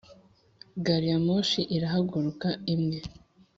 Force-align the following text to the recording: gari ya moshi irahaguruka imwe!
gari 0.85 1.07
ya 1.11 1.19
moshi 1.27 1.61
irahaguruka 1.75 2.47
imwe! 2.73 2.97